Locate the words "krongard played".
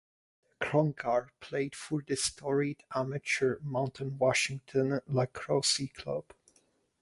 0.59-1.75